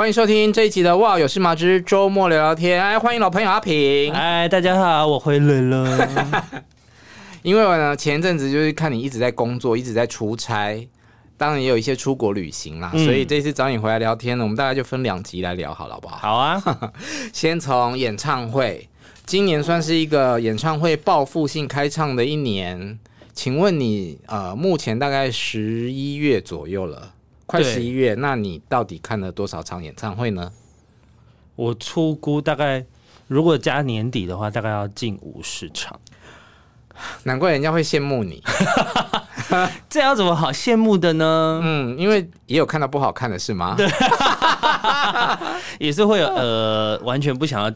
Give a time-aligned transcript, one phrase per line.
[0.00, 2.80] 欢迎收听这一集的《哇有事吗之周末聊聊天》。
[2.84, 4.12] 哎，欢迎老朋友阿平。
[4.12, 6.64] 哎，大家好，我回来了。
[7.42, 10.88] 因为呢，前阵子就是看你一直在工作，一直在出差，
[11.36, 16.16] 当然也有一些出国旅行啦，嗯、所以这次找你回来聊天呢，我们大概就分两集来聊好了，好不好？
[16.16, 16.92] 好啊。
[17.34, 18.88] 先从演唱会，
[19.26, 23.00] 今年算是一个演唱会报复性开唱的一年。
[23.34, 27.14] 请问你呃，目前大概十一月左右了。
[27.48, 30.52] 快十一月，那你到底看了多少场演唱会呢？
[31.56, 32.84] 我初估大概，
[33.26, 35.98] 如果加年底的话，大概要近五十场。
[37.22, 38.42] 难怪人家会羡慕你，
[39.88, 41.60] 这要怎么好羡慕的呢？
[41.64, 43.74] 嗯，因为也有看到不好看的是吗？
[43.78, 43.88] 对，
[45.80, 47.72] 也是会有呃，完全不想要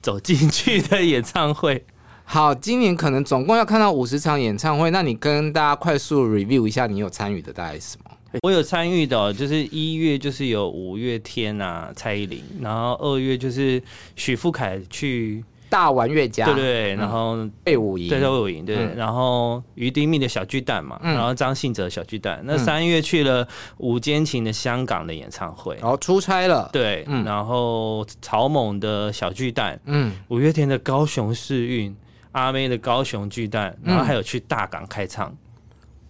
[0.00, 1.86] 走进去的演唱会。
[2.24, 8.10] 好，今年可能总共要看到五十场演唱会，那你跟大家快速 review 一下，你有参与的大概是什么？
[8.40, 13.82] 我有参与的，就是一月就是有五月天啊，蔡依林，然后二月就是
[14.16, 23.46] 许富凯去大玩乐家，对对，然后魏武营，对对卫武营，对，然后于丁密的小巨蛋嘛，然后张信哲小巨蛋，那三月去了
[23.78, 31.94] 五间情的香港的演唱会，然后出差了，对，然后草蜢的小巨蛋，嗯，五月天的高雄世运，
[32.32, 35.36] 阿妹的高雄巨蛋，然后还有去大港开唱。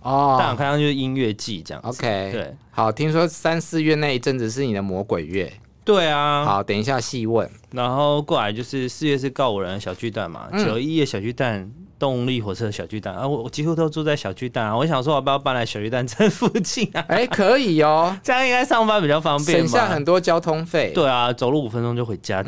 [0.03, 1.89] 哦，大港开唱就是音乐季这样子。
[1.89, 5.53] OK，对，好，听说三四月那一阵子是你的魔鬼月。
[5.85, 6.45] 对啊。
[6.45, 7.51] 好，等一下细问。
[7.73, 11.69] 然后过来就是四月是告五人小巨蛋嘛，九一的小巨蛋，
[11.99, 14.77] 动力火车小巨蛋啊，我我几乎都住在小巨蛋啊。
[14.77, 17.05] 我想说，我要不要搬来小巨蛋这附近啊？
[17.09, 20.93] 哎，可以哦，这样应该上班比较方便，省下很多交通费。
[20.95, 22.45] 对啊，走路五分钟就回家。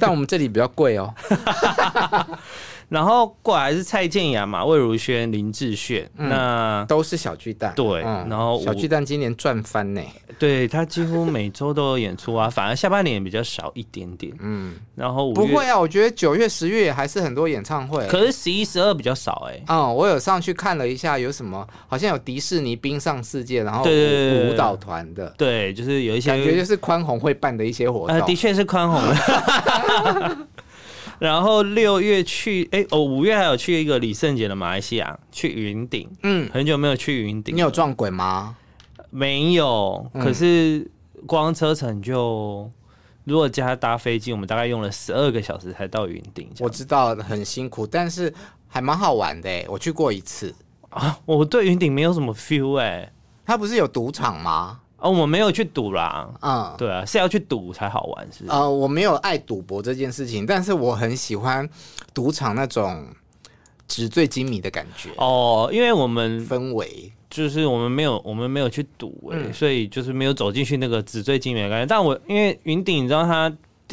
[0.00, 1.12] 但我们这里比较贵哦。
[2.90, 7.72] 然后过来是蔡健雅嘛，魏如萱、林志炫，嗯、那都是小巨蛋。
[7.74, 10.02] 对，嗯、然后小巨蛋今年赚翻呢。
[10.38, 14.32] 对，他几乎每周都有演出啊， 反而下半年比较少一点点。
[14.40, 18.06] 嗯，然后不会啊，我觉得九月、十月还是很多演唱会。
[18.08, 19.62] 可是十一、十二比较少哎。
[19.68, 21.66] 嗯，我有上去看了一下，有什么？
[21.86, 25.32] 好像有迪士尼冰上世界，然后舞蹈团的。
[25.38, 28.16] 对，就是有一些感觉就是宽宏会办的一些活动。
[28.16, 30.36] 呃，的确是宽宏的。
[31.20, 37.54] 然后六月去，哎哦，五月还有去一个李圣杰的马来西亚，去云顶，嗯，很久没有去云顶。
[37.54, 38.56] 你有撞鬼吗？
[39.10, 40.90] 没有，可是
[41.26, 42.70] 光车程就，
[43.24, 46.48] 如果加搭飞机，我们大概用了十二个小时才到云顶。
[46.58, 48.32] 我知道很辛苦，但是
[48.66, 50.54] 还蛮好玩的，我去过一次
[50.88, 51.18] 啊。
[51.26, 53.12] 我对云顶没有什么 feel 哎，
[53.44, 54.79] 它不是有赌场吗？
[55.00, 56.28] 哦，我没有去赌啦。
[56.42, 58.56] 嗯，对啊，是要去赌才好玩，是不是？
[58.56, 61.68] 呃，我没有爱赌博这件事情，但是我很喜欢
[62.12, 63.06] 赌场那种
[63.88, 65.10] 纸醉金迷的感觉。
[65.16, 71.86] 哦，因为我们氛围就是我们没有，我们没有去赌哎、所以就是没有走进去那个纸醉金迷的感觉。
[71.86, 73.52] 但我因为云顶，你知道它，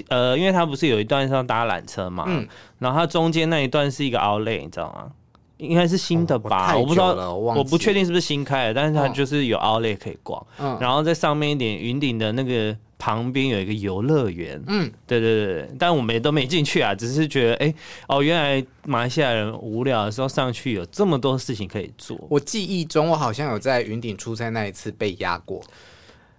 [0.09, 2.47] 呃，因为它不是有一段是要搭缆车嘛，嗯，
[2.79, 5.11] 然后它中间那一段是一个 Outlet，你知道吗？
[5.57, 17.75] 应该是新的吧，哦、我，我不知道，我，我不确定是不是新开的，但是它就是有 Outlet 可以逛，嗯、然后在上面一点云顶的那个旁边有一个游乐园，嗯，对对对，但我们也都没进去啊，只是觉得哎、欸，
[18.07, 22.17] 哦，原来马来西亚人无聊的时候上去有这么多事情可以做。
[22.29, 25.59] 我记忆中我好像有在云顶出差那一次被压过，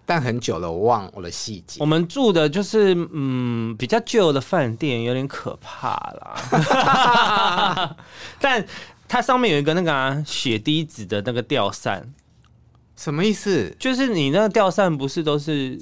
[0.07, 1.81] 但很久了，我忘了我的细节。
[1.81, 7.97] 我们住的就是嗯比较旧的饭店，有点可怕啦，
[8.41, 8.65] 但。
[9.09, 12.07] 它上面有一个那个啊，血滴子的那个吊扇，
[12.95, 13.75] 什么意思？
[13.79, 15.81] 就是你那个吊扇不是都是，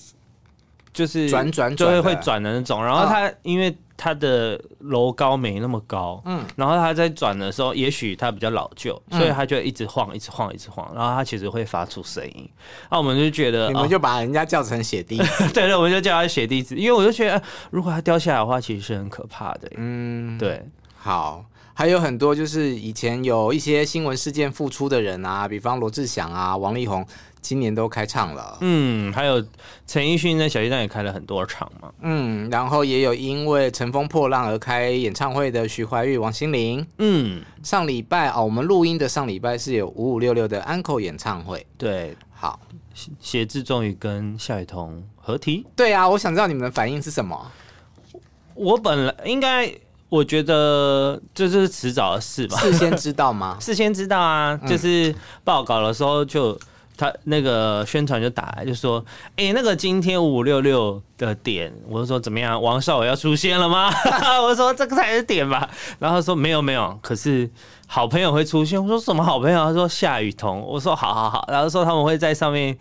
[0.92, 2.84] 就是转转就会会转的那种。
[2.84, 10.86] 然后它因为它的楼高没那么高，嗯，然后它在转的时候，也许它比较老旧，所以它就一直晃，一直晃，一直晃。
[10.94, 12.48] 然后它其实会发出声音。
[12.90, 19.70] 那我们就觉得，你们就把人家叫成血滴子， 对对，我们就叫它血滴子，因为我就觉得，如果它掉下来的话，其实是很可怕的。
[19.76, 20.62] 嗯，对，
[20.96, 21.44] 好。
[21.78, 27.06] 还有很多就是以前有一些新闻事件复出的人啊，比方罗志祥啊、王力宏，
[27.42, 28.56] 今年都开唱了。
[28.62, 29.44] 嗯，还有
[29.86, 31.92] 陈奕迅在小巨蛋也开了很多场嘛。
[32.00, 36.86] 嗯，然后也有因为乘风破浪而开演唱会的徐怀钰、王心凌。
[36.96, 41.66] 嗯，上礼拜啊、哦，我们录音的上礼拜是有五五六六的 Uncle 演唱会。
[41.76, 42.58] 对，好，
[43.20, 45.66] 写字终于跟夏雨桐合体。
[45.76, 47.52] 对啊，我想知道你们的反应是什么？
[48.54, 49.70] 我本来应该。
[50.08, 52.58] 我觉得这就是迟早的事吧。
[52.58, 53.56] 事先知道吗？
[53.60, 56.56] 事先知道啊，就是报告的时候就
[56.96, 62.62] 他那个宣传就打来就说，哎、欸，那个今天五五六六的点，我就说怎么样？
[62.62, 63.90] 王少伟要出现了吗？
[64.42, 65.68] 我说这个才是点吧。
[65.98, 67.50] 然后他说没有没有，可是
[67.88, 68.80] 好朋友会出现。
[68.80, 69.64] 我说什么好朋友？
[69.64, 70.60] 他说夏雨桐。
[70.60, 71.44] 我说好好好。
[71.50, 72.78] 然后说他们会在上面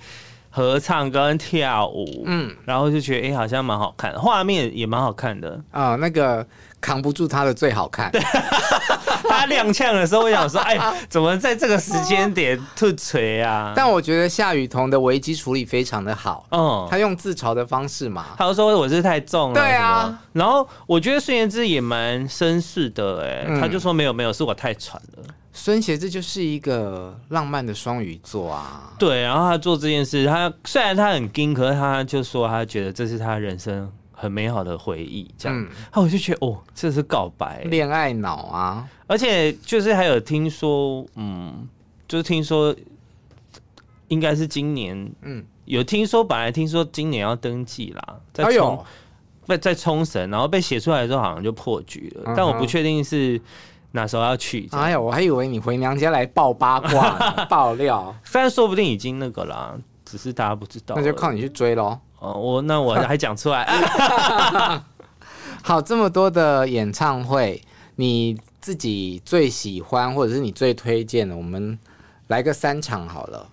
[0.52, 2.24] 合唱跟跳舞。
[2.26, 5.98] 嗯，然后就觉得哎、欸，好像蛮好看的，画面也蛮好看的啊、哦。
[5.98, 6.46] 那个。
[6.86, 8.12] 扛不住他的最好看。
[9.28, 10.78] 他踉跄的时候，我想说，哎，
[11.10, 13.74] 怎么在这个时间点吐锤啊？
[13.76, 16.46] 但我觉得夏雨桐的危机处理非常的好。
[16.52, 19.60] 嗯，他用自嘲的方式嘛，他就说我是太重了。
[19.60, 20.16] 对啊。
[20.34, 25.24] 然后我觉得孙协志也蛮绅士的，哎，他就说没有没有，是我太喘了。
[25.52, 28.92] 孙协志就是一个浪漫的双鱼座啊。
[29.00, 33.92] 对，然后他做这件事，他虽然他很硬，可是他就说他觉得这是他人生。
[34.16, 38.88] 很美好的回忆，这样，那、嗯、我就觉得哦，这是告白，恋爱脑啊！
[39.08, 41.68] 而且就是还有听说，嗯，
[42.08, 42.74] 就是听说
[44.08, 48.86] 应该是今年，嗯，有听说本来听说今年要登记啦，在冲，
[49.46, 53.40] 在在冲绳，然后被写出来之后好像就破局了，嗯、但我不确定是
[53.92, 54.68] 哪时候要去。
[54.72, 59.76] 哎呀，我还以为你回娘家来爆八卦、 爆料，但说不定已经那个啦，
[60.06, 62.00] 只是大家不知道，那就靠你去追喽。
[62.20, 63.66] 哦，我那我还讲出来。
[65.64, 67.62] 好，这么多的演唱会，
[67.96, 71.78] 你自己最喜欢或者是你最推荐的，我们
[72.28, 73.50] 来个三场好了。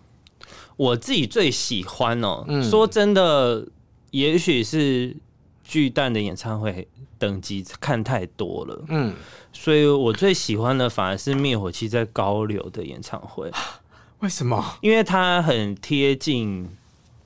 [0.76, 3.66] 我自己最喜欢哦，嗯、说真的，
[4.10, 5.16] 也许是
[5.64, 6.86] 巨蛋的演唱会
[7.18, 9.14] 等级看太多了，嗯，
[9.52, 13.50] 所以我最喜欢的反而是灭火器在高流的演唱会。
[14.20, 14.62] 为什么？
[14.80, 16.68] 因为它很贴近。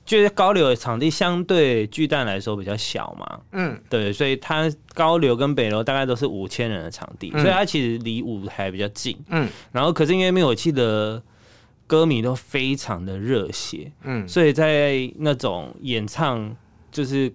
[0.07, 11.21] 就是高流的场地相对巨蛋来说比较小嘛，嗯，对，所以它高流跟北流大概都是五千人的场地，嗯、所以它其实离舞台比较近，嗯，然后可是因为灭火器的
[11.85, 16.55] 歌迷都非常的热血，嗯，所以在那种演唱
[16.89, 17.31] 就是。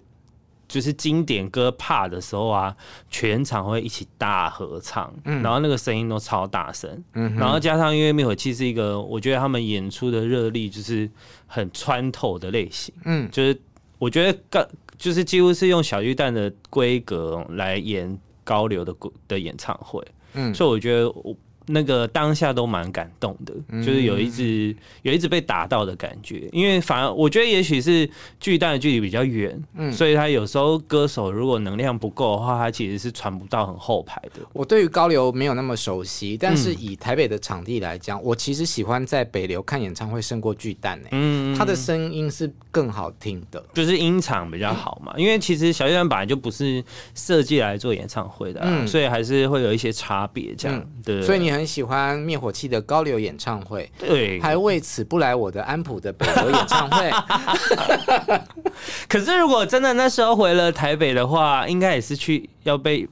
[0.73, 2.75] 就是经典歌怕的时候啊，
[3.07, 11.07] 全场会一起大合唱，嗯、然后那个声音都超大声，嗯、然后加上因为灭火器是一个，我觉得他们演出的热力就是
[11.45, 13.61] 很穿透的类型，嗯，就是
[13.99, 14.67] 我觉得刚
[14.97, 18.91] 就是几乎是用小巨蛋的规格来演高流的
[19.27, 20.03] 的演唱会，
[20.33, 21.37] 嗯，所以我觉得我。
[21.67, 34.41] 那个当下都蛮感动的，就是有一直有一直被打到的感觉，因为反而我觉得也许是巨蛋的距离比较远，嗯，所以他有时候歌手如果能量不够的话，他其实是传不到很后排的。
[34.51, 46.83] 我对于高流没有那么熟悉，但是以台北的场地来讲，我其实喜欢在北流看演唱会胜过巨蛋诶，嗯，他的声音是更好听的，就是音场比较好嘛，因为其实小巨蛋本来就不是
[47.15, 51.52] 设计来做演唱会的，嗯，所以还是会有一些差别这样对，所以你。
[51.53, 57.11] 很喜欢灭火器的高流演唱会，对，还为此不来我的安普的北流演唱会。
[59.07, 63.07] 可是如果真的那时候回了台北的话，应该也是去要被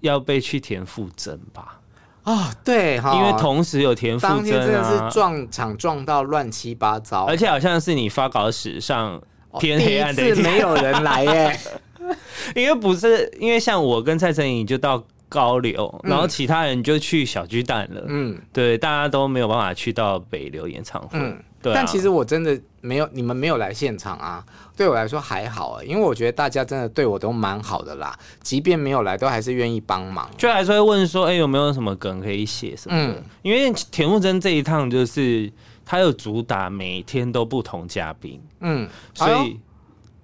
[0.00, 1.80] 要被去田馥甄吧？
[2.24, 9.20] 哦，对，因为同时有田馥甄啊，当天真的是撞场撞到乱七八糟，而且好像是你发稿史上
[9.58, 11.60] 偏黑暗的没有人来耶。
[12.56, 15.04] 因为不是因为像我跟蔡成颖就到。
[15.30, 18.04] 高流，然后其他人就去小巨蛋了。
[18.08, 21.10] 嗯，对，大家都没有办法去到北流演唱会。
[21.12, 21.76] 嗯，对啊。
[21.76, 24.44] 但其实我真的没有，你们没有来现场啊，
[24.76, 33.12] 对我来说还好啊，因为我觉得大家真的对我都蛮好的啦，即便没有来，都还是愿意帮忙，就还是会问说，哎，有没有什么梗可以写什么的？
[33.12, 35.48] 嗯，因为田馥甄这一趟就是
[35.86, 38.42] 他有主打每天都不同嘉宾。
[38.62, 39.56] 嗯，所以，哎，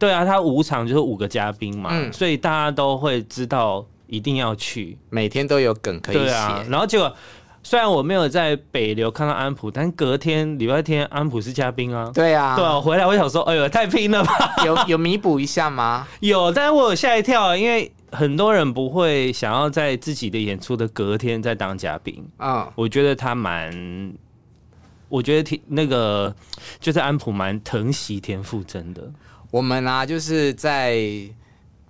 [0.01, 3.87] 对啊，他五场就是五个嘉宾嘛，嗯，所以大家都会知道。
[4.07, 6.33] 一定要去，每天都有梗可以写。
[6.33, 7.15] 啊，然后结果
[7.63, 12.11] 虽然我没有在北流看到安普，但隔天礼拜天安普是嘉宾啊。
[12.15, 14.55] 对啊，对啊，回来我想说，哎呦，太拼了吧！
[14.65, 16.07] 有有弥补一下吗？
[16.21, 22.73] 有，但是我有吓一跳，因为很多人不会想要在自己的演出的隔天再当嘉宾啊。
[22.77, 24.13] 我觉得他蛮，
[25.09, 26.33] 我觉得挺那个，
[26.79, 29.11] 就是安普蛮疼惜田馥甄的。
[29.51, 30.97] 我们啊，就是在。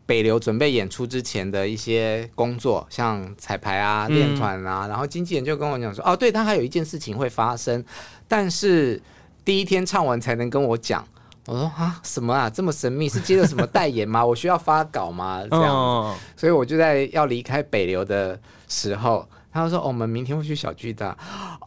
[0.06, 7.84] 北流准备演出之前的一些工作，像彩排啊、练团啊，嗯、然后经纪人就跟我讲说，哦，对，他还有一件事情会发生，
[8.26, 9.02] 但是
[9.44, 11.06] 第一天唱完才能跟我讲。
[11.46, 13.08] 我说啊，什么啊，这么神秘？
[13.08, 14.22] 是接了什么代言吗？
[14.26, 15.44] 我需要发稿吗？
[15.48, 18.36] 这样子，哦、所以我就在要离开北流的
[18.66, 21.16] 时候，他就说、哦：“我们明天会去小巨蛋。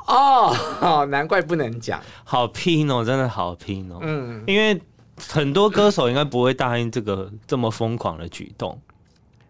[0.05, 4.00] 哦”哦，难怪不能讲，好拼哦，真的好拼哦。
[4.01, 4.77] 嗯，因为
[5.27, 8.79] 很多歌手应该不会答应这个这么疯狂的举动。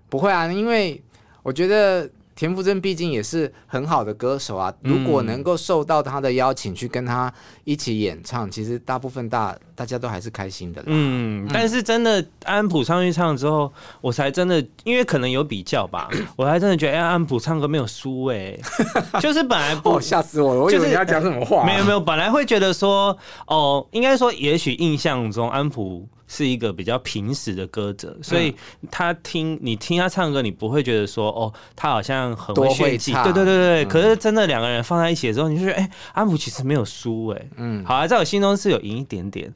[0.10, 1.02] 不会啊，因为
[1.44, 2.10] 我觉得。
[2.40, 7.30] 田馥甄毕竟也是很好的歌手啊，如果能够受到他的邀请去跟他
[7.66, 10.82] 一起演唱，其实大部分大大家都还是开心的。
[10.86, 13.70] 嗯，但是真的安普上去唱之后，
[14.00, 18.58] 我才真的因为可能有比较吧， 我还真的觉得哎，安普唱歌没有输哎，
[19.20, 21.66] 就是本来不吓死我了，我以为你要讲什么话？
[21.66, 23.18] 没有没有，本来会觉得说
[23.48, 26.08] 哦，应该说也许印象中安普。
[26.32, 28.56] 是一个比较平实的歌者，所以
[28.92, 33.86] 他听你听他唱歌，你不会觉得说哦，他好像很会炫技，对对对对。
[33.86, 39.52] 可是真的两个人放在一起的时候，你就觉得哎，安普其实没有输哎，嗯，好啊，在我心中是有赢一点点，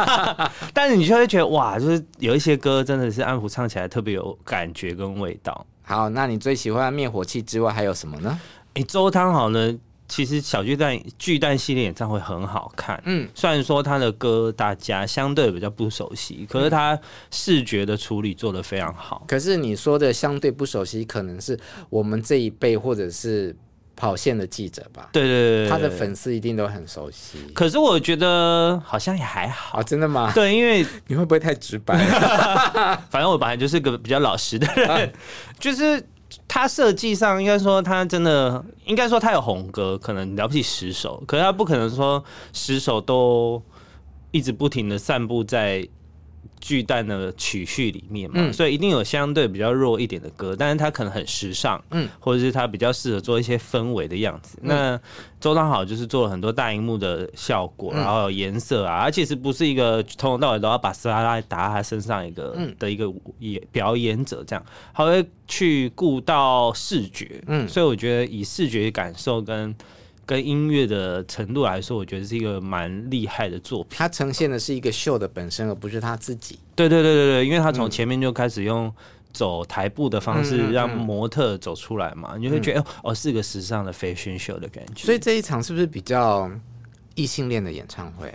[0.74, 5.66] 但是你就会觉得哇，就是有一些歌真的是安普唱起来特别有感觉跟味道。
[5.82, 8.38] 好，那你最喜欢灭火器之外还有什么呢？
[8.74, 9.74] 哎，周汤好呢？
[10.08, 16.98] 其实小巨蛋巨蛋系列演唱会很好看，嗯，虽然说他的歌大家相对比较不熟悉，可是他
[17.30, 19.24] 视觉的处理做得非常好。
[19.26, 21.58] 可是你说的相对不熟悉，可能是
[21.90, 23.54] 我们这一辈或者是
[23.96, 25.08] 跑线的记者吧？
[25.12, 27.38] 对对对，他的粉丝一定都很熟悉。
[27.52, 29.80] 可是我觉得好像也还好。
[29.80, 30.30] 哦，真的吗？
[30.32, 31.96] 对，因为 你会不会太直白？
[33.10, 35.12] 反正我本来就是个比较老实的人，啊、
[35.58, 36.00] 就是。
[36.48, 42.22] 他设计上应该说他真的应该说他有红歌，可能了不起十首，可是他不可能说
[42.52, 43.62] 十首都
[44.30, 45.88] 一直不停的散布在。
[46.60, 54.58] 巨蛋的曲序里面嘛，嗯、所以一定有相对比较弱一点的歌，但是它可能很时尚，嗯，或者是它比较适合做一些氛围的样子。
[54.62, 55.00] 嗯、那
[55.40, 69.74] 周汤好就是做了很多大荧幕的效果，嗯、然后有颜色啊，而且是不是一个从头到尾都要把斯拉拉打在他身上一个、嗯、的一个演表演者这样，他会去顾到视觉，嗯，所以我觉得以视觉感受跟。
[70.26, 73.96] 跟音乐的程度来说，我觉得是一个蛮厉害的作品。
[73.96, 76.58] 它呈现的是一个秀的本身，而不是他自己。
[76.74, 78.92] 对对对对对，因为他从前面就开始用
[79.32, 85.04] 走台步的方式让模特走出来嘛，嗯嗯嗯，你就会觉得哦，是个时尚的 fashion show 的感觉。
[85.04, 86.50] 所以这一场是不是比较
[87.14, 88.34] 异性恋的演唱会？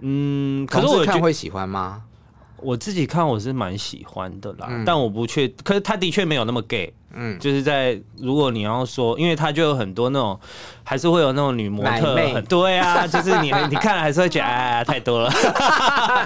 [0.00, 2.04] 嗯，可是我看会喜欢吗？
[2.60, 10.38] 我自己看我是蛮喜欢的啦，嗯、但我不确，可是他的确没有那么 gay，嗯，就是在如果你要说，因为他就有很多那种，
[10.84, 12.40] 还是会有那种女模特，妹。
[12.48, 15.32] 对啊， 就是你你看了还是会觉得哎太多了，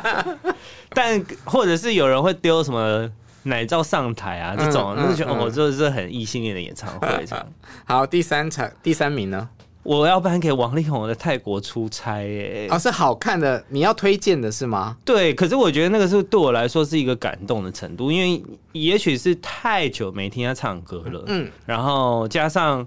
[0.91, 3.11] 但或者是有人会丢什么
[3.45, 7.47] 奶罩上台啊这种，嗯、就是觉得我这是很异性恋的演唱会这样。
[7.85, 9.49] 好，第三场第三名呢？
[9.83, 14.97] 我要颁给王力宏的泰国出差，耶，哦，是好看的，你要推荐的是吗？
[15.05, 22.87] 对，可是我觉得那个是对我来说是一个感动的程度，因为也许是太久没听他唱歌了，嗯，然后加上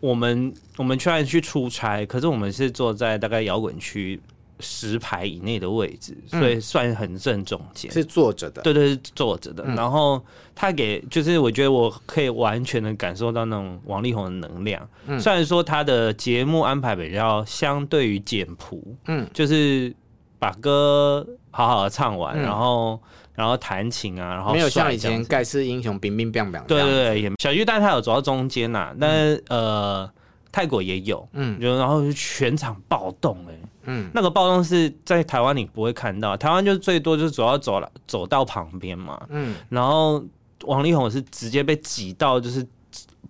[0.00, 4.20] 我们我们虽然去出差，可是我们是坐在大概摇滚区。
[4.60, 8.62] 十排以内的位置，所以算很正中间，是坐着的。
[8.62, 9.64] 对对，是坐着的。
[9.64, 10.20] 然后
[10.54, 14.88] 他给，就是我觉得我可以完全的感受到那种王力宏的能量。
[15.06, 19.94] 嗯虽然说他的节目安排比较相对于简朴，嗯，就是
[20.38, 23.00] 把歌好好的唱完，然后
[23.34, 26.60] 然后弹琴啊，然后没有像以前盖世英雄冰冰冰冰。
[26.66, 30.10] 对对对，小巨蛋他有走到中间呐，但是呃。
[30.50, 40.22] 泰国也有，嗯，就然后就全场暴动哎、欸，嗯，那个暴动是在台湾你不会看到，台湾就最多就主要走了走到旁边嘛，嗯，然后
[40.64, 42.64] 王力宏是直接被挤到，就是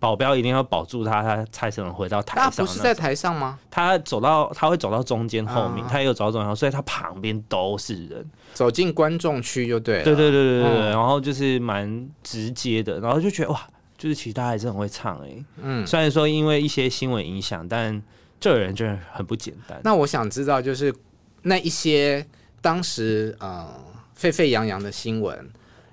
[0.00, 2.50] 保镖一定要保住他，他才能回到台上。
[2.50, 3.58] 他不是在台上吗？
[3.70, 13.60] 他走到他会走到中间后面，啊、他也有走到中间，所以他旁边都是人，走进观众区就对了，对对对对对，嗯、然后就是蛮直接的，然后就觉得哇。
[13.96, 18.00] 就是其实他还是很会唱哎、欸，嗯，虽然说因为一些新闻影响，但
[18.40, 19.80] 这个人真的很不简单。
[19.84, 20.94] 那我想知道，就是
[21.42, 22.26] 那一些
[22.60, 23.68] 当时嗯
[24.14, 25.50] 沸沸扬扬的新闻，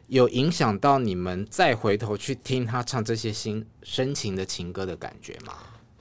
[0.08, 5.54] 有影响到你们再回头去听他唱这些新深情的情歌的感觉吗？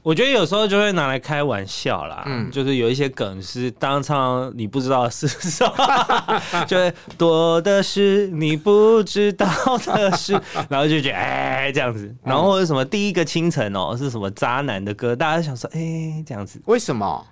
[0.05, 9.47] 我觉得有时候就会拿来开玩笑啦，嗯，就是有一些梗是当场你不知道是什么， 就会多的是你不知道
[9.87, 17.27] 的事， 然后就觉得哎这样子，然后或者什么第一个清晨哦是什么渣男的歌，大家想说哎这样子，为什么？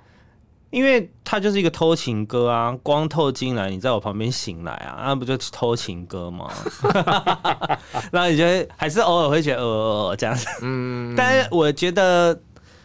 [0.70, 6.50] 因为他就是一个偷情歌啊，光透进来，你在我旁边醒来啊，那不就偷情歌吗？
[8.10, 12.40] 然后你觉得还是偶尔会觉得呃，呃这样子，嗯，但是我觉得。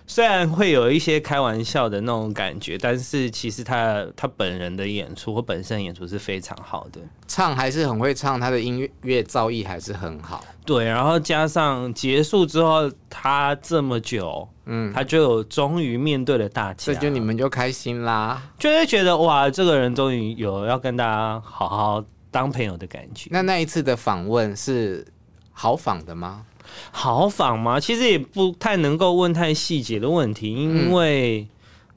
[0.10, 10.42] 虽然会有一些开玩笑的那种感觉，但是其实他他本人的演出或本身演出是非常好的，唱还是很会唱，他的音乐乐造诣还是很好。
[10.66, 23.30] 对，然后加上结束之后，他这么久，嗯，他就有终于面对了大家，这就你们就开心啦，就会觉得哇，这个人终于有要跟大家好好当朋友的感觉。
[23.32, 25.06] 那那一次的访问是
[25.52, 26.46] 好访的吗？
[26.92, 27.80] 好访吗？
[27.80, 31.48] 其实也不太能够问太细节的问题，因为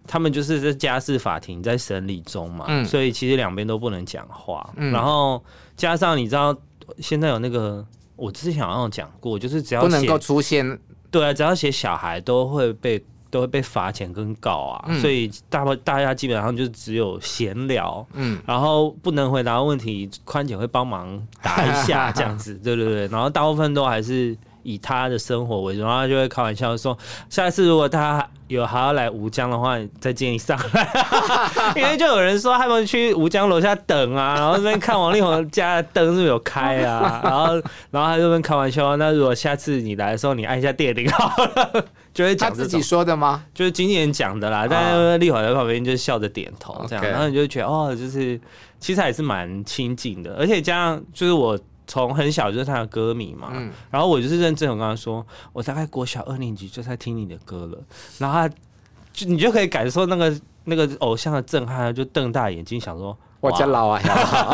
[0.07, 4.69] 他们就是在家事法庭在审理中嘛，嗯、所以其实两边都不能讲话。
[4.77, 5.43] 嗯、然后
[5.77, 6.57] 加上你知道，
[6.99, 7.87] 现在有那个
[8.17, 10.79] 我之前好像有讲过，就是只要不能够出现，
[11.11, 13.01] 对啊，只要写小孩都会被
[13.31, 24.37] 都会被罚钱跟告啊，嗯、所以大大家基本上就只有闲聊，嗯，然后不能回答问题，宽姐会帮忙答一下 这样子，对对对，然后大部分都还是。
[24.63, 26.97] 以他的生活为主，然后他就会开玩笑说
[27.31, 30.89] ：“下次如果他有还要来吴江的话，再建议上来。
[31.77, 37.55] ”因为就有人说他们去吴江楼下等啊，然后那边看王力宏家的灯是不是有开啊，然后
[37.91, 43.45] 然后他就跟开玩笑：“那如果下次你来的时候，你按一下电铃好了。”就会讲他自己说的吗？
[43.55, 44.67] 就是经纪人讲的啦。
[44.69, 48.39] 但是力宏在旁边就笑着点头这样，然后你就觉得哦，就是
[48.81, 51.59] 其实还是蛮亲近的，而且加上就是我。
[51.91, 57.79] 从很小就是他的歌迷嘛，嗯、然后我就是认真，我跟他说，我大概国小二年级就在听你的歌了，
[58.19, 58.55] 然后他
[59.13, 64.01] 就你就可以感受那个那个偶像的震撼，就瞪大眼睛想说，我家老啊，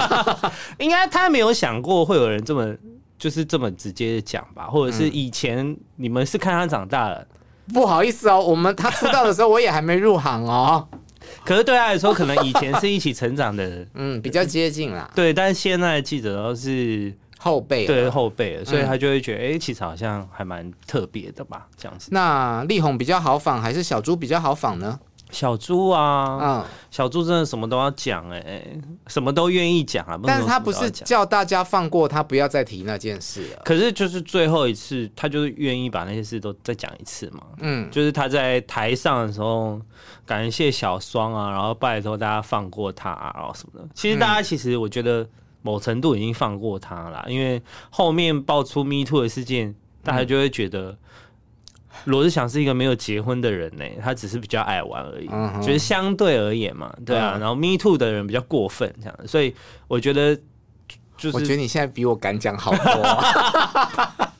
[0.80, 2.74] 应该他没有想过会有人这么
[3.18, 7.26] 就是这么直接的讲吧，或者是以前你们是看他长大了，
[7.74, 10.88] 不好意思哦，我们他出道的时候我也还没入行哦。
[11.44, 15.10] 可是对他来说，可能以前是一起成长的人， 嗯，比较接近啦。
[15.12, 22.08] 对，但是现在的记者都是后辈，对后辈，所以他就会觉得，哎、嗯欸，其实好像还蛮特别的吧，这样子。
[22.12, 24.98] 那力宏比较好仿，还是小猪比较好仿呢？
[25.32, 28.62] 小猪啊，嗯，小猪真的什么都要讲，哎，
[29.08, 30.16] 什么都愿意讲啊。
[30.22, 33.62] 但是他不是叫大家放过他，不要再提那件事了。
[33.64, 37.42] 可是就是最后一次，他就是愿意把那些事都再讲一次嘛。
[37.58, 39.80] 嗯，就是他在台上的时候
[40.24, 43.88] 感谢小双啊，然后拜托大家放过他啊，然后什么的。
[43.94, 45.28] 其实大家其实我觉得
[45.66, 49.74] 某程度已经放过他了，因为后面爆出 Me Too 的事件，
[50.04, 50.96] 大家就会觉得。
[52.04, 57.32] 罗志祥是一个没有结婚的人呢，他只是比较爱玩而已，嗯、就是相对而言嘛，对啊。
[57.34, 59.52] 嗯、然后 Me Too 的人比较过分这样，所以
[59.88, 60.36] 我觉得
[61.16, 64.34] 就是，我觉得你现在比我敢讲好多、啊。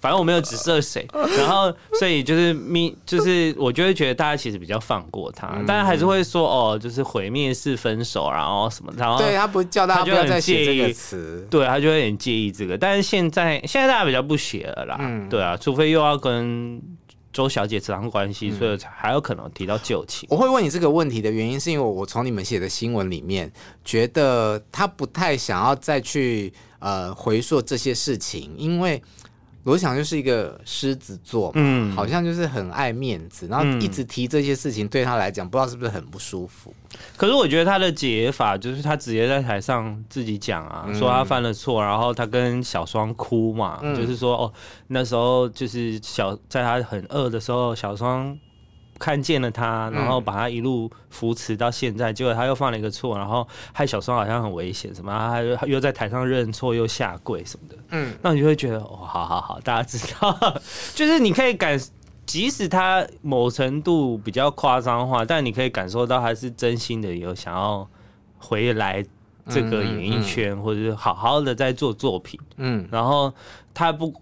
[0.00, 1.06] 反正我没有指涉谁，
[1.36, 12.78] 然后所以就是咪，就是我就会觉得大家其实比较放过他，但是还是会说哦，就是毁灭式分手，然后什么，然后对他不叫大家不要再写这个词，对他就有点介意这个。
[12.78, 16.80] 但是现在现在大家比较不写了啦，嗯、对啊，除非又要跟
[17.32, 20.28] 周小姐扯上关系，所以才还有可能提到旧情。
[20.30, 23.50] 我会问你这个问题的原因，是因为我从你们写的新闻里面
[23.84, 29.02] 觉得他不太想要再去呃回溯这些事情，因为。
[29.64, 36.72] 我想就是一个狮子座，嗯，好像就是很爱面子，然后一直提这些事情，对他来讲，不知道是不是很不舒服。
[37.16, 44.52] 可是我觉得他的解法就是他直接在台上自己讲啊，嗯、说他犯了错，然后他跟小双哭嘛，嗯、就是说哦，
[44.86, 48.38] 那时候就是小在他很饿的时候，小双。
[48.98, 60.36] 看见了他，然后把他一路扶持到现在，嗯、结果他又犯了一个错，然后害小双好像很危险什么，他又又在台上认错又下跪什么的，嗯，那你就会觉得哦，好好好，大家知道，
[60.94, 61.78] 就是你可以感，
[62.26, 67.88] 即使他某程度比较夸张化，但你可以感受到他是真心的有想要
[68.36, 69.04] 回来
[69.48, 73.32] 这个演艺圈，嗯嗯、或者是好好的在做作品，嗯，然后
[73.72, 74.12] 他不，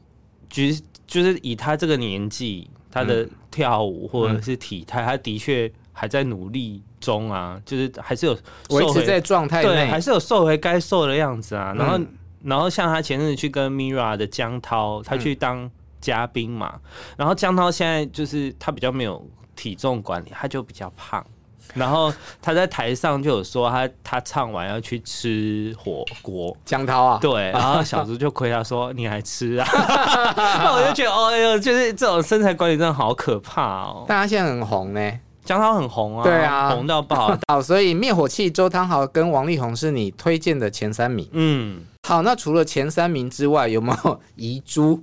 [0.51, 2.69] 就是就是以他这个年纪。
[2.89, 8.39] 他的跳舞或者是体态，嗯、他的确还在努力中啊，就是还是有
[8.69, 11.73] 维持在状态内，对，还是有瘦回该瘦的样子啊。
[11.75, 12.07] 然后，嗯、
[12.43, 15.71] 然后像他前阵子去跟 Mira 的江涛，他去当
[16.03, 16.75] 嘉宾嘛。
[16.75, 21.27] 嗯、然后江涛现在就是他比较没有体重管理，他就比较胖。
[21.75, 29.67] 然后他在台上就有说他他唱完要去吃火锅，江涛啊，对，然后小猪就亏他说你还吃啊，
[30.37, 34.05] 那我就觉得哦哎呦，就是这种身材管理真的好可怕哦。
[34.09, 35.13] 但他现在很红呢，
[35.45, 37.37] 江涛很红啊，对啊，红到爆。
[37.49, 41.85] 好，所以灭火器周汤豪跟王力宏是你推荐的前三名，嗯。
[42.07, 45.03] 好，那除了前三名之外，有没有遗珠？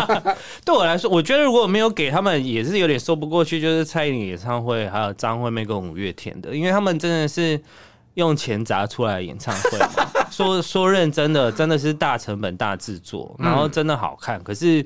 [0.64, 3.60] 对我来说，我觉得如果没有给他们，也是有点说不过去。
[3.60, 7.60] 就是蔡依林演唱会，还有张惠妹跟五月天的，因为他们真的是
[8.14, 9.88] 用钱砸出来的演唱会嘛。
[10.32, 14.42] 说说认真的，真的是大成本大制作，然后真的好看。
[14.42, 14.82] 可是。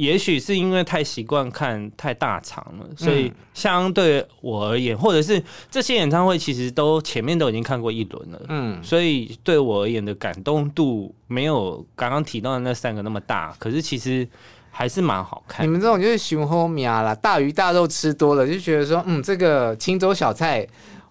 [0.00, 14.26] 也许是因为太习惯看太大场了，所以相对我而言，或者是这些演唱会其实都前面都已经看过一轮了，嗯，所以对我而言的感动度没有刚刚提到的那三个那么大，可是其实
[14.70, 15.66] 还是蛮好看。
[15.66, 20.66] 你们这种就是熊后面啦，大鱼大肉吃多了就觉得说，嗯，这个青州小菜。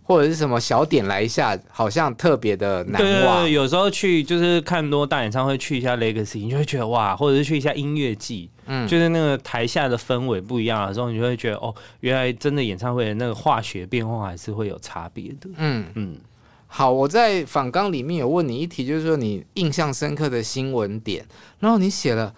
[0.10, 3.44] 或者是什么小点来一下，好像特别的难忘。
[3.44, 15.48] 对，对，有时候去就是看多大演唱会，去一下 Legacy，你就会觉得哇，或者是去一下音乐季，嗯，就是那个台下的氛围不一样的时候，你就会觉得哦，原来真的演唱会的那个化学变化还是会有差别的。
[15.58, 16.18] 嗯嗯。
[16.66, 21.24] 好，我在访纲里面有问你一题，就是说你印象深刻的新闻点，
[21.60, 22.34] 然后你写了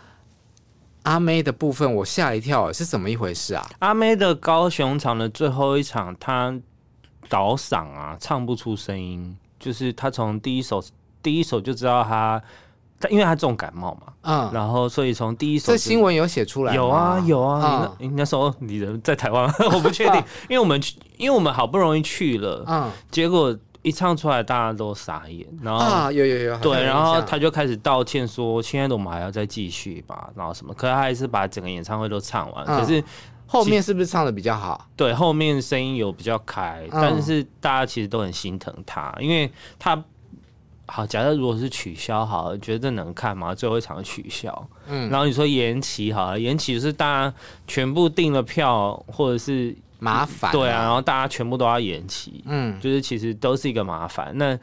[1.04, 3.66] 阿妹的部分，我吓一跳，是怎么一回事啊？
[3.80, 6.60] 阿妹的高雄场的最后一场，她。
[7.30, 10.84] 倒嗓啊，唱不出声音，就是他从第一首
[11.22, 12.42] 第一首就知道他，
[13.00, 20.16] 他因为他重感冒嘛，嗯，然后所以从第一首这新闻有写出来，有啊有啊，你那时候你人在台湾， 我不确定，
[20.50, 33.04] 因为我们去，因为我们好不容易去了，嗯，结果一唱出来大家都傻眼，然后啊有有有，对，然后他就开始道歉说，亲爱的我们还要再继续吧，然后什么，可是他还是把整个演唱会都唱完，可是。
[33.52, 34.88] 后面是不是唱的比较好？
[34.96, 40.02] 对，后面声音有比较开，嗯、但是大家其实都很心疼他，因为他
[40.86, 41.06] 好。
[41.06, 43.54] 假设如果是取消好了，觉得这能看吗？
[43.54, 47.36] 最后一场取消，嗯，然后你说延期好了，延期就是大家
[47.68, 54.32] 全部订了票，或者是麻烦、啊，对啊，然后大家全部都要延期，嗯，就是其实都是一个麻烦。
[54.36, 54.58] 那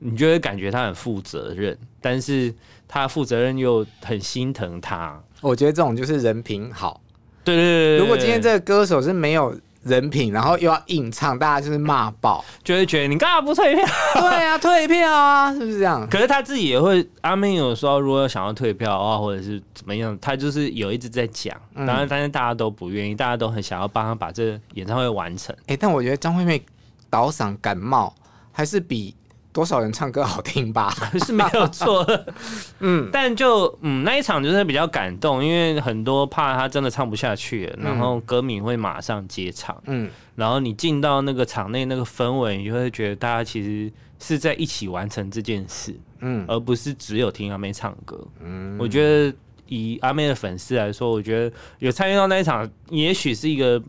[0.00, 2.52] 你就会感觉他很负责任，但是
[2.88, 5.22] 他负责任又很心疼他。
[5.40, 7.00] 我觉得这种就是人品好。
[7.44, 13.84] 对对对，如果今天这个歌手是没有人品，然后又要硬唱，大家就是骂爆，就会觉得你干嘛不退票？
[14.14, 16.06] 对啊，退票啊，是不是这样？
[16.10, 21.54] 可是他自己也会，阿妹有时候，如果想要退票的话，或者是怎么样，他就是有一直在讲。
[21.76, 25.54] 当然，但是大家都不愿意，大家都很想要帮他把这个演唱会完成。
[25.66, 26.64] 哎，但我觉得张惠妹
[27.10, 28.14] 倒嗓感冒
[28.52, 29.14] 还是比。
[29.54, 30.92] 多少人唱歌好听吧，
[31.24, 32.04] 是没有错。
[32.80, 39.80] 嗯，但就嗯那一场就是比较感动，因为很多怕他真的唱不下去了，然后歌迷会马上接场。
[39.86, 48.20] 嗯，然后你进到那个场内那个氛围，你就会觉得大家其实是在一起完成这件事，嗯，而不是只有听阿妹唱歌。
[48.42, 49.32] 嗯，我觉得
[49.68, 53.80] 以阿妹的粉丝来说，我觉得有参与到那一场，也许是一个。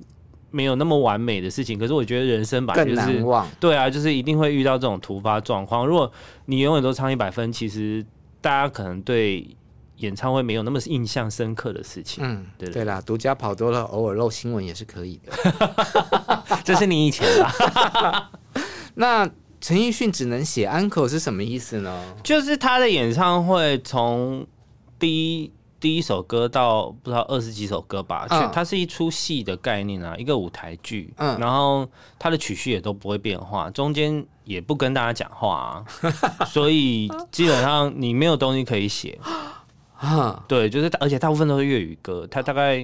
[0.51, 3.23] 没有那么完美的事情，可是我觉得人生吧，就是。
[3.60, 5.86] 对啊，就是一定会遇到这种突发状况。
[5.86, 6.12] 如果
[6.45, 8.05] 你永远都唱一百分，其实
[8.39, 9.45] 大家可能对
[9.97, 12.23] 演唱会没有那么印象深刻的事情。
[12.25, 15.31] 嗯，对对啦，独家跑多了，偶尔漏新闻也是可以的。
[16.63, 18.31] 这是你以前啦。
[18.95, 19.29] 那
[19.60, 22.15] 陈奕迅只能写安可是什么意思呢？
[22.23, 24.47] 就是他的演唱会从
[24.97, 25.51] 第一。
[25.86, 35.86] 第一首歌到不知道二十几首歌吧，嗯、它是一出戏的概念啊，一个舞台剧，嗯，然后它的曲序也都不会变化，中间也不跟大家讲话啊，
[36.50, 39.19] 所以基本上你没有东西可以写，
[40.00, 42.84] 啊，对，就是而且大部分都是粤语歌，它大概，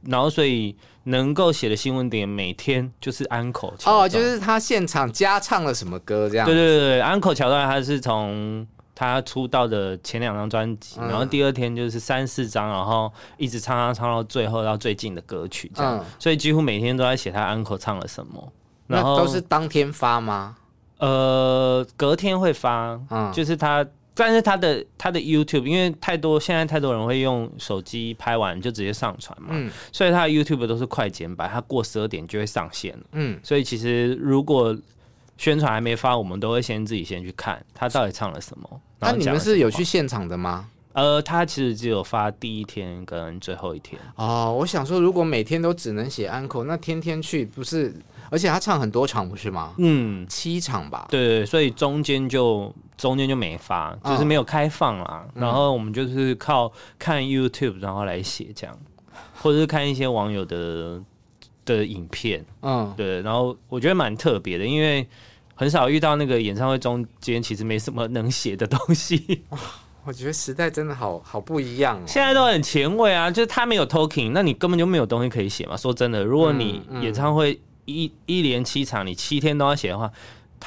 [0.00, 0.74] 然后所以
[1.04, 8.66] 能够写的新闻点每天就是安口哦，就是他现场加唱了什么歌这样，对对对对，安口桥段他是从。
[8.96, 18.52] 他出道的前两张专辑，然后第二天就是三四张，然后一直唱唱唱到最后到最近的歌曲这样，所以几乎每天都在写他 uncle 唱了什么。
[18.86, 20.56] 然后都是当天发吗？
[20.98, 22.96] 呃，隔天会发，
[23.34, 29.48] 就是他，但是他的他的 YouTube，因为太多现在太多人会用手机拍完就直接上传嘛，
[29.92, 33.04] 所以他的 YouTube 都是快剪版，他过十二点就会上线了。
[33.12, 34.74] 嗯，所以其实如果
[35.36, 38.80] 宣传还没发，我们都会先自己先去看他到底唱了什么。
[39.00, 40.68] 那你们是有去现场的吗？
[40.92, 44.00] 呃，他其实只有发第一天跟最后一天。
[44.14, 47.94] 哦，我想说，如果每天都只能写安可，那天天去不是？
[48.30, 49.74] 而且他唱很多场不是吗？
[49.76, 51.06] 嗯，七场吧。
[51.10, 55.26] 对对，所以中间就中间就没发，就是没有开放啦。
[55.26, 58.74] 哦、然后我们就是靠看 YouTube 然后来写这样，
[59.42, 61.00] 或者是看一些网友的
[61.66, 62.42] 的影片。
[62.62, 63.20] 嗯，对。
[63.20, 65.06] 然后我觉得蛮特别的，因为。
[65.58, 69.42] 很少遇到那个演唱会中间其实没什么能写的东西。
[70.04, 72.02] 我觉得时代真的好好不一样哦。
[72.06, 75.74] 现在都很前卫啊，就是他没有 talking，那你根本就没有东西可以写嘛。
[75.74, 80.12] 说真的，如果你演唱会一一连七场，你七天都要写的话，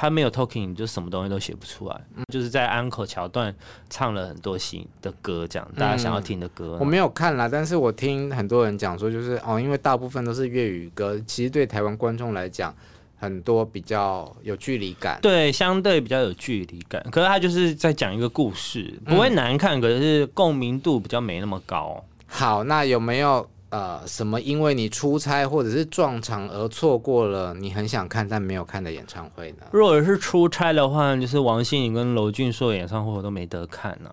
[0.00, 2.00] 他没有 talking，你就什么东西都写不出来。
[2.16, 3.54] 嗯、就是在安可桥段
[3.90, 6.78] 唱了很多新的歌，这样大家想要听的歌。
[6.80, 12.74] 我没有看啦，但是我听很多人讲说，就是哦，因为大部分都是粤语歌，其实对台湾观众来讲，
[13.18, 15.18] 很多比较有距离感。
[15.20, 17.04] 对，相对比较有距离感。
[17.10, 22.02] 可是他就是在讲一个故事，不会难看，可是共鸣度比较没那么高。
[22.26, 23.46] 好，那有没有？
[23.70, 24.40] 呃，什么？
[24.40, 29.58] 因为你出差或者是撞场而错过了你很想看但没有看的演唱会呢？
[29.70, 34.10] 如果是出差的话，就是王心凌跟罗俊硕的演唱会我都没得看呢。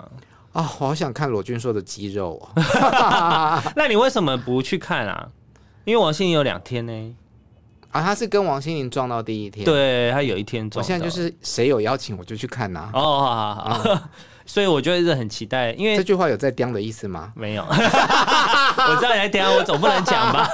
[0.53, 3.61] 啊，我好想看罗俊硕的肌肉哦。
[3.75, 5.27] 那你为什么不去看啊？
[5.85, 7.15] 因为王心凌有两天呢。
[7.91, 10.83] 啊，他是跟王心凌撞到第一天，对，他有一天撞。
[10.83, 12.89] 我现在就是谁有邀请我就去看呐。
[12.93, 13.81] 哦，好好好。
[13.85, 14.01] 嗯
[14.47, 17.31] 所以我就一直很期待，因为这句话有在叼的意思吗？
[17.35, 20.49] 没有， 我知道你在叼，我总不能讲吧？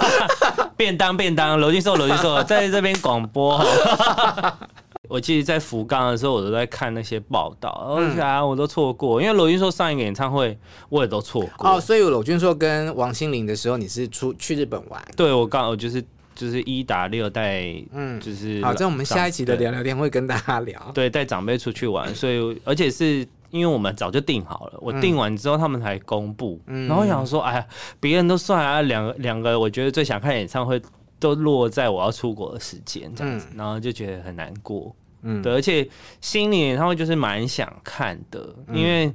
[0.76, 3.64] 便 当便当，罗俊硕罗俊硕在这边广播。
[5.10, 10.58] 我记得在福冈的时候，我都在看那些报道，我想、嗯、我都错过，因为罗俊硕上一个演唱会
[10.90, 11.70] 我也都错过。
[11.70, 15.00] 哦，所以罗俊硕跟王心凌的时候，你是出去日本玩？
[15.16, 16.04] 对，我刚好就是
[16.34, 20.82] 就是一打六带，嗯，就是好，在我们下一集的聊聊天会跟大家聊。
[20.96, 23.28] 对，带长辈出去玩，所以而且是。
[23.54, 27.68] 因为我们早就定好了，我定完之后他们才公布，嗯、然后想说，哎呀，
[28.00, 30.82] 别人都算啊，两个两个，我觉得最想看演唱会
[31.20, 35.88] 都落在我要出国的时间这样子，嗯、然后就觉得很难过，嗯，对，而且
[36.20, 39.14] 心里演唱会就是蛮想看的，嗯、因为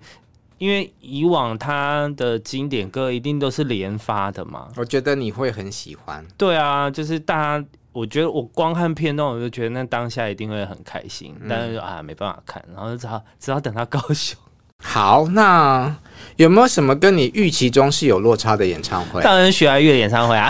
[0.58, 7.66] 因为以往他的经典歌一定都是连发的嘛，我觉得你会很喜欢，对啊，就是大家。
[7.98, 14.38] 我觉得我光看片段，我就觉得那当下一定会很开心，嗯、但是啊没办法看，然后只好只好等到高雄。
[14.80, 15.92] 好，那
[16.36, 19.20] 有没有什么跟你预期中是有落差的演唱会？
[19.22, 20.48] 当然许哀乐的演唱会啊，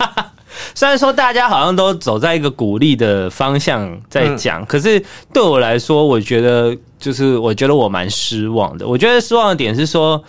[0.74, 8.88] 虽然说大家好像都走在一个鼓励的方向在讲，嗯、可是对我来说，我觉得就是我觉得我蛮失望的。
[8.88, 10.24] 我觉得失望的点是说，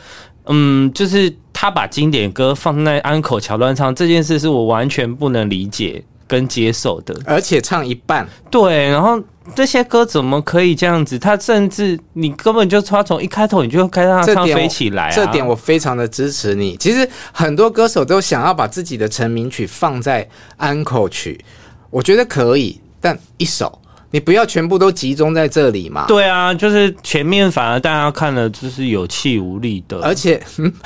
[0.48, 6.04] 嗯，就是他把经典歌放在安口桥段唱这件事，是我完全不能理解。
[6.32, 9.22] 跟接受的，而且唱一半，对，然后
[9.54, 11.20] 这些歌怎么可以这样子？
[11.20, 16.78] 他甚至你根本就他从一开头你就开始唱飞起来啊，这点我非常的支持你。
[16.78, 21.44] 其实很多歌手都想要把自己的成名曲放在安口曲，
[21.90, 23.81] 我觉得可以，但一首。
[24.12, 26.06] 你不要全部都集中在这里嘛？
[26.08, 30.42] 对啊，就是前面反而大家看了就是有气无力的，而且，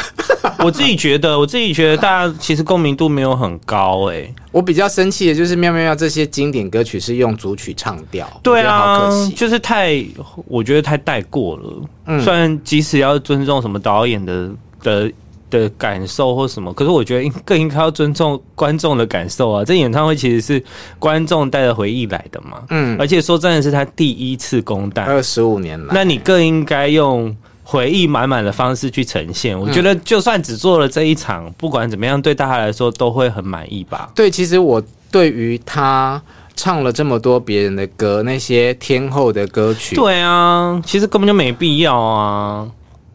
[0.64, 4.36] 我自己觉得，我自己觉得大家其实共鸣度没有很高哎、欸。
[4.52, 10.06] 我比较生气的就是妙妙妙这些经典歌曲是用组曲唱掉，对啊，好可惜，就是太，
[10.48, 11.90] 我觉得太带过了。
[12.06, 14.50] 嗯，虽然即使要尊重什么导演的
[14.82, 15.12] 的。
[15.50, 19.64] 的感受或什么，可是我觉得更应该要尊重观众的感受啊！
[19.64, 20.64] 这演唱会其实是
[21.00, 29.58] 观众带着回忆来的嘛，嗯，而且说真的是他第一次公蛋，二十五年来，那你更应该用回忆满满的方式去呈现。
[29.60, 34.10] 我觉得就算只做了这一场，不管怎么样，对大家来说都会很满意吧？
[34.16, 34.82] 对，其实我
[35.12, 36.22] 对于他
[36.56, 42.68] 唱了这么多别人的歌，那些天后的歌曲，对啊，其实根本就没必要啊。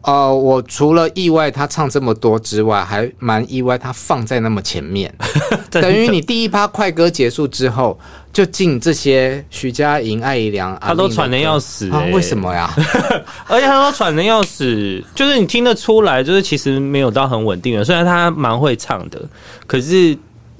[0.03, 5.13] 呃，我除了意外他唱这么多之外，还蛮意外他放在那么前面，
[5.69, 7.99] 等于你第一趴快歌结束之后，
[8.33, 12.73] 就进这些徐佳莹、艾怡良，他都喘的要死、欸啊，为什么呀？
[13.47, 19.21] 而且他都喘的要死，就是你听得出来，就是其实没有到很稳定的，虽然他蛮会唱的，
[19.67, 20.17] 可是。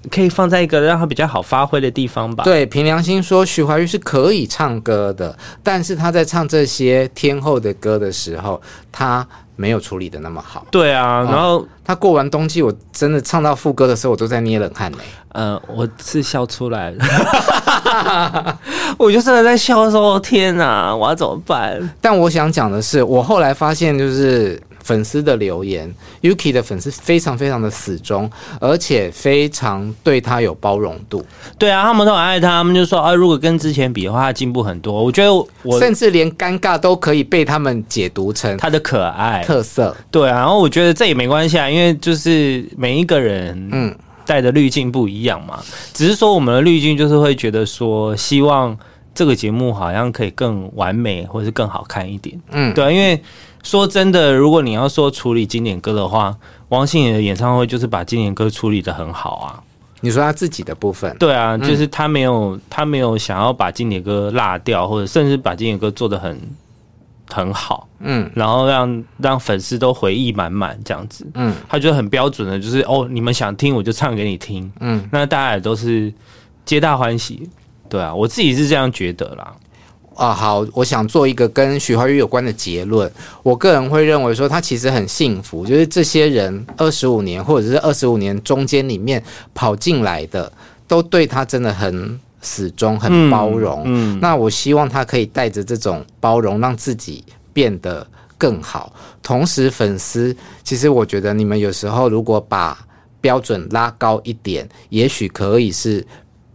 [0.09, 2.43] 可以放在一个让他比较好发挥的地方吧。
[2.43, 8.59] 对，凭良心说，徐怀钰是可以唱歌的，但是他在唱这些天后的歌的时候，
[8.91, 10.65] 他没有处理的那么好。
[10.71, 14.97] 对啊，然后、哦、他过完冬季，我真的唱到副歌的时候，我都在捏冷汗呢。
[15.33, 17.05] 呃，我是笑出来了，
[18.97, 24.59] 我就真的在笑说：“天哪，我要怎么办？”但我想讲的是，我后来发现就是。
[24.83, 31.23] 粉丝的留言，Yuki 的粉丝非常非常的死忠，而且非常对他有包容度。
[31.57, 35.03] 对啊，他们都很爱他，他们就说啊，如果跟之前比的话，他进步很多。
[35.03, 39.95] 我觉得我甚至连尴尬都可以被他们解读成他的可爱特色。
[40.09, 48.75] 对啊，然后我觉得这也没关系啊，因为就是每一个人嗯带的滤镜不一样嘛，嗯、只是说我们的滤镜就是会觉得说，希望
[49.13, 52.39] 这个节目好像可以更完美，或是更好看一点。
[52.51, 53.21] 嗯，对啊，因为。
[53.63, 56.35] 说真的，如果你要说处理经典歌的话，
[56.69, 59.63] 王心凌的演唱会就是把经典歌处理的很好啊。
[60.03, 66.35] 你说他自己的部分，对啊，就是他没有、嗯、他没有想要把经典歌落掉，或者甚至把经典歌做的很
[67.29, 76.11] 很好，嗯，然后让让粉丝都回忆满满这样子，嗯，他就很标准的，就是哦，你们想听我就唱给你听，嗯，那大家也都是
[76.65, 77.47] 皆大欢喜，
[77.87, 79.53] 对啊，我自己是这样觉得啦。
[80.21, 83.11] 啊、呃，好，我想做一个跟徐怀钰有关的结论。
[83.41, 89.23] 我个人会认为说，他其实很幸福，就是这些人二十五年或者是二十五年中间里面
[89.55, 90.53] 跑进来的，
[90.87, 93.81] 都对他真的很始终、很包容。
[93.85, 98.05] 嗯，嗯，那我希望他可以带着这种包容，让自己变得
[98.37, 98.93] 更好。
[99.23, 102.77] 同时，粉丝其实我觉得你们有时候如果把
[103.19, 106.05] 标准拉高一点，也许可以是。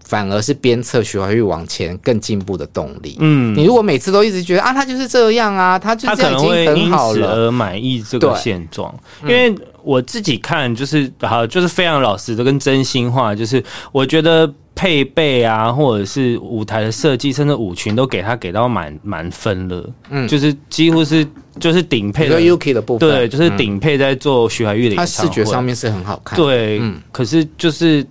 [0.07, 3.17] 反而是鞭策徐怀钰往前更进步的动力。
[3.19, 8.95] 嗯，你如果每次都一直觉得啊，他就是这样啊，他就这样已经很好了，而满意这个现状。
[9.23, 19.85] 因为我自己看就是好，就是非常老实的跟真心话，就是我觉得配备啊，或者是舞台的设计，甚至舞裙都给他给到满满分了。
[20.11, 21.27] 嗯，就是几乎是
[21.59, 26.37] 就是顶配的 Yuki 的部分，对，就是顶配在做徐怀钰的演唱会，他视觉上面是很好看。
[26.37, 28.07] 对，嗯，可是就是。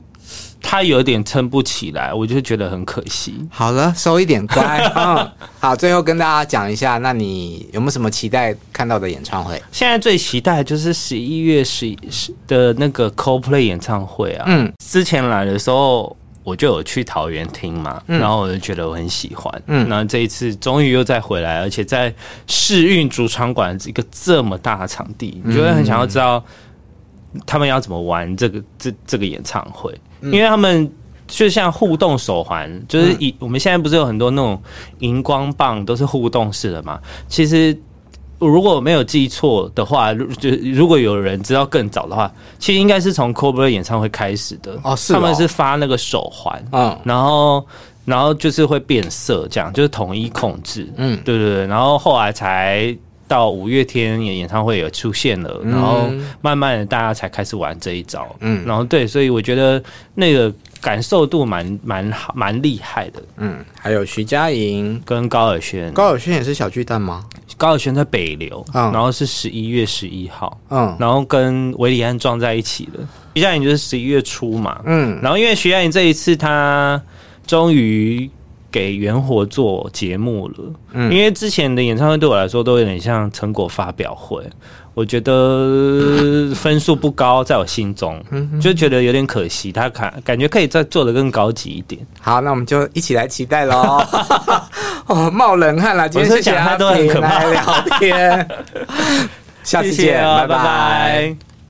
[0.67, 3.36] 他有点撑不起来，我就觉得很可惜。
[3.51, 4.78] 好了，收一点乖。
[4.97, 9.62] 嗯，好，最后跟大家讲一下，那你有没有什么期待看到的演唱会？
[9.71, 14.45] 现在最期待就是十一月十十的那个 Coldplay 演唱会啊。
[14.47, 19.62] 嗯，之前来的时候我就有去桃园听嘛，嗯，然后我就觉得我很喜欢。
[19.67, 22.12] 嗯，那这一次终于又再回来，而且在
[22.47, 26.43] 试运主场馆一个这么大的场地，你就会很想要知道
[27.45, 29.93] 他们要怎么玩这个这这个演唱会。
[30.32, 30.92] 因为他们
[31.28, 34.62] 就像互动手环，就是以我们现在不是有很多那种
[35.00, 37.00] 荧光棒都是互动式的嘛？
[37.28, 37.78] 其实
[38.40, 44.78] 如果我没有记错的话，就如果有人知道更早的话，其实应该是从 Coldplay 演唱会开始的。
[44.84, 47.66] 哦，是他们是发那个手环，嗯，然后
[48.06, 52.96] 然后就是会变色，这样就是统一控制，嗯，对对对，然后后来才。
[53.28, 56.10] 到五月天演演唱会也出现了，然后
[56.42, 59.84] 慢慢的大家才开始玩这一招，嗯，然后对，所以我觉得
[60.14, 65.02] 那个感受度蛮蛮好，蛮厉害的，嗯，还有徐佳莹。
[65.06, 67.26] 跟高尔轩，高尔轩也是小巨蛋吗？
[67.58, 77.02] 高尔宣在北流，嗯，然后是十一月十一号，嗯，然后跟韦礼安撞在一起了，徐佳莹就是十一月初嘛，嗯，然后因为徐佳莹这一次她
[77.48, 78.30] 终于。
[78.76, 80.56] 给元活做节目了，
[80.92, 84.44] 嗯，因为之前的演唱会对我来说都有点像成果发表会，
[84.94, 88.22] 我觉得 分数不高，在我心中，
[88.60, 89.72] 就觉得有点可惜。
[89.72, 92.06] 他感感觉可以再做的更高级一点。
[92.20, 94.04] 好，那我们就一起来期待喽！
[95.08, 98.46] 哦，冒冷汗了，今天讲太多很可怕，聊天，
[99.64, 100.22] 下次见。
[100.22, 101.55] 拜拜。